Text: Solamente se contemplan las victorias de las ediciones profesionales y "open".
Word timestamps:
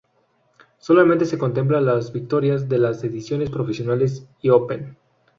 Solamente 0.79 1.25
se 1.25 1.37
contemplan 1.37 1.85
las 1.85 2.11
victorias 2.11 2.67
de 2.67 2.79
las 2.79 3.03
ediciones 3.03 3.51
profesionales 3.51 4.27
y 4.41 4.49
"open". 4.49 4.97